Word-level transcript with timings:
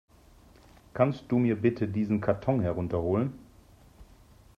Kannst 0.95 1.25
du 1.27 1.37
mir 1.37 1.55
bitte 1.61 1.87
diesen 1.87 2.21
Karton 2.21 2.59
herunter 2.59 3.03
holen? 3.03 3.37